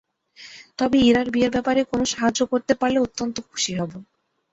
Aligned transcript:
তবে 0.79 0.97
ইরার 1.01 1.27
বিয়ের 1.33 1.51
ব্যাপারে 1.55 1.81
কোনো 1.91 2.03
সাহায্য 2.13 2.39
করতে 2.51 2.73
পারলে 2.79 2.99
অত্যন্ত 3.01 3.35
খুশি 3.49 3.71
হব। 3.79 3.91